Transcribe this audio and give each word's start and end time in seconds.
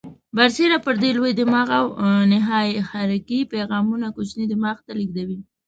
برسیره 0.35 0.77
پر 0.85 0.95
دې 1.01 1.11
لوی 1.17 1.31
دماغ 1.39 1.67
او 1.77 1.85
نخاع 2.31 2.69
حرکي 2.89 3.39
پیغامونه 3.53 4.07
کوچني 4.15 4.45
دماغ 4.53 4.77
ته 4.85 4.91
لېږدوي. 4.99 5.39